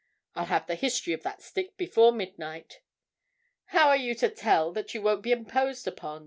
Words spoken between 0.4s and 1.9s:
have the history of that stick